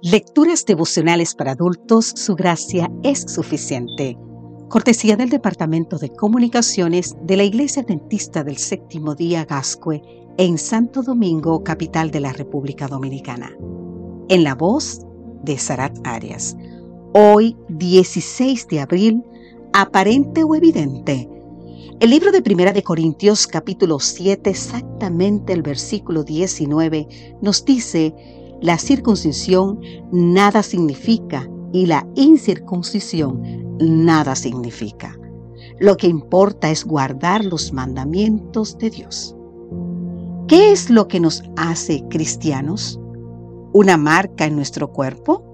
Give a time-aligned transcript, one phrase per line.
[0.00, 4.16] Lecturas devocionales para adultos, su gracia es suficiente.
[4.68, 10.00] Cortesía del Departamento de Comunicaciones de la Iglesia Dentista del Séptimo Día Gascue
[10.36, 13.50] en Santo Domingo, capital de la República Dominicana.
[14.28, 15.04] En la voz
[15.42, 16.56] de Sarat Arias.
[17.12, 19.24] Hoy, 16 de abril,
[19.72, 21.28] aparente o evidente.
[21.98, 28.14] El libro de Primera de Corintios capítulo 7, exactamente el versículo 19, nos dice
[28.60, 29.80] la circuncisión
[30.10, 33.42] nada significa y la incircuncisión
[33.78, 35.18] nada significa.
[35.78, 39.36] Lo que importa es guardar los mandamientos de Dios.
[40.48, 42.98] ¿Qué es lo que nos hace cristianos?
[43.72, 45.44] ¿Una marca en nuestro cuerpo?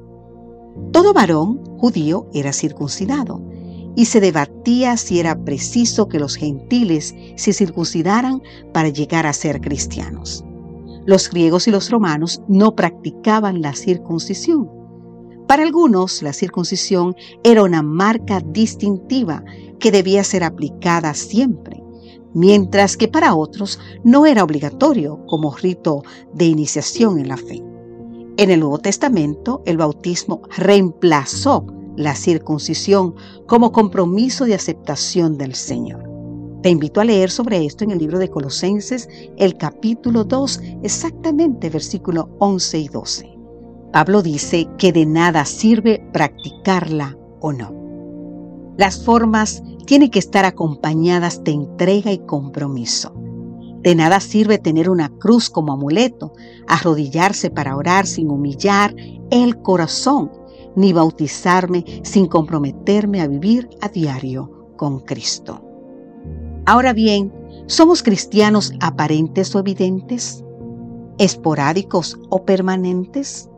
[0.93, 3.43] Todo varón judío era circuncidado
[3.97, 9.61] y se debatía si era preciso que los gentiles se circuncidaran para llegar a ser
[9.61, 10.44] cristianos.
[11.07, 14.71] Los griegos y los romanos no practicaban la circuncisión.
[15.47, 19.45] Para algunos, la circuncisión era una marca distintiva
[19.79, 21.83] que debía ser aplicada siempre,
[22.33, 26.03] mientras que para otros no era obligatorio como rito
[26.33, 27.63] de iniciación en la fe.
[28.39, 33.15] En el Nuevo Testamento, el bautismo reemplazó la circuncisión
[33.47, 36.14] como compromiso de aceptación del Señor.
[36.65, 41.69] Te invito a leer sobre esto en el libro de Colosenses, el capítulo 2, exactamente
[41.69, 43.39] versículo 11 y 12.
[43.93, 47.71] Pablo dice que de nada sirve practicarla o no.
[48.79, 53.13] Las formas tienen que estar acompañadas de entrega y compromiso.
[53.83, 56.33] De nada sirve tener una cruz como amuleto,
[56.67, 58.97] arrodillarse para orar sin humillar
[59.31, 60.33] el corazón,
[60.77, 65.64] ni bautizarme sin comprometerme a vivir a diario con Cristo.
[66.67, 67.31] Ahora bien,
[67.67, 70.43] ¿somos cristianos aparentes o evidentes?
[71.19, 73.51] ¿Esporádicos o permanentes?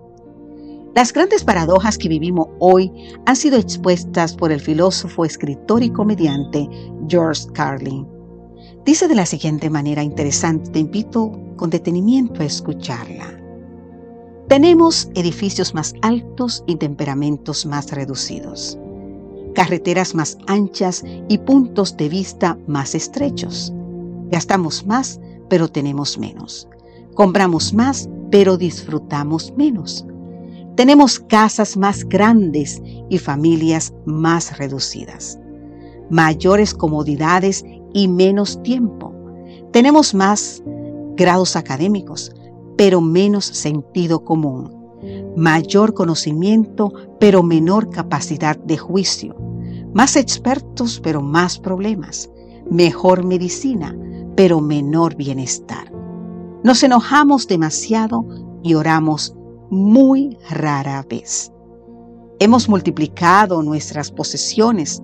[0.94, 2.90] Las grandes paradojas que vivimos hoy
[3.26, 6.68] han sido expuestas por el filósofo, escritor y comediante
[7.06, 8.08] George Carlin.
[8.84, 13.38] Dice de la siguiente manera interesante, te invito con detenimiento a escucharla.
[14.48, 18.78] Tenemos edificios más altos y temperamentos más reducidos
[19.56, 23.72] carreteras más anchas y puntos de vista más estrechos.
[24.30, 25.18] Gastamos más,
[25.48, 26.68] pero tenemos menos.
[27.14, 30.04] Compramos más, pero disfrutamos menos.
[30.76, 35.38] Tenemos casas más grandes y familias más reducidas.
[36.10, 39.14] Mayores comodidades y menos tiempo.
[39.72, 40.62] Tenemos más
[41.16, 42.30] grados académicos,
[42.76, 44.70] pero menos sentido común.
[45.34, 49.45] Mayor conocimiento, pero menor capacidad de juicio
[49.94, 52.30] más expertos pero más problemas,
[52.70, 53.96] mejor medicina
[54.36, 55.90] pero menor bienestar.
[56.62, 58.24] Nos enojamos demasiado
[58.62, 59.34] y oramos
[59.70, 61.52] muy rara vez.
[62.38, 65.02] Hemos multiplicado nuestras posesiones,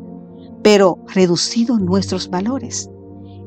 [0.63, 2.91] pero reducido nuestros valores.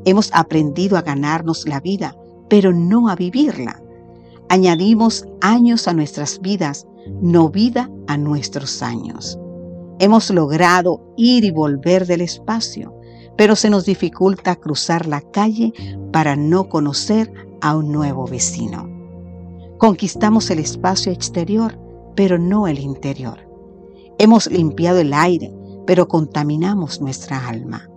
[0.06, 2.16] Hemos aprendido a ganarnos la vida,
[2.50, 3.81] pero no a vivirla.
[4.50, 6.88] Añadimos años a nuestras vidas,
[7.22, 9.38] no vida a nuestros años.
[9.97, 12.94] Hemos logrado ir y volver del espacio,
[13.38, 15.73] pero se nos dificulta cruzar la calle
[16.11, 18.89] para no conocer a un nuevo vecino.
[19.78, 21.79] Conquistamos el espacio exterior,
[22.16, 23.39] pero no el interior.
[24.17, 25.53] Hemos limpiado el aire,
[25.85, 27.89] pero contaminamos nuestra alma.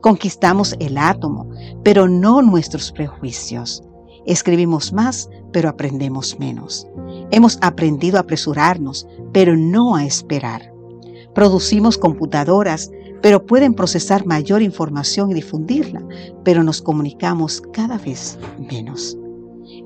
[0.00, 1.48] Conquistamos el átomo,
[1.82, 3.82] pero no nuestros prejuicios.
[4.26, 6.86] Escribimos más, pero aprendemos menos.
[7.30, 10.73] Hemos aprendido a apresurarnos, pero no a esperar.
[11.34, 12.90] Producimos computadoras,
[13.22, 16.06] pero pueden procesar mayor información y difundirla,
[16.44, 18.38] pero nos comunicamos cada vez
[18.70, 19.16] menos.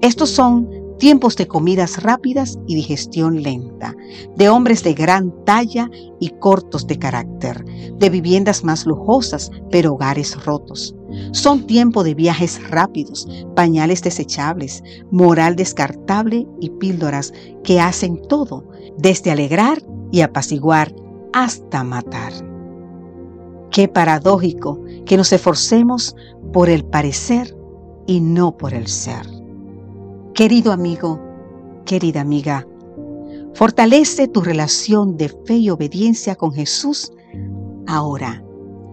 [0.03, 3.95] Estos son tiempos de comidas rápidas y digestión lenta,
[4.37, 5.89] de hombres de gran talla
[6.21, 10.95] y cortos de carácter, de viviendas más lujosas, pero hogares rotos.
[11.33, 17.33] Son tiempos de viajes rápidos, pañales desechables, moral descartable y píldoras
[17.65, 18.65] que hacen todo,
[18.99, 20.93] desde alegrar y apaciguar
[21.33, 22.33] hasta matar.
[23.71, 26.17] Qué paradójico que nos esforcemos
[26.53, 27.57] por el parecer
[28.07, 29.27] y no por el ser.
[30.35, 31.21] Querido amigo,
[31.85, 32.67] querida amiga,
[33.55, 37.13] fortalece tu relación de fe y obediencia con Jesús
[37.87, 38.43] ahora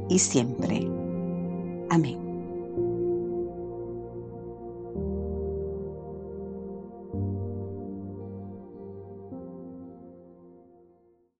[0.09, 0.87] y siempre.
[1.89, 2.24] Amén.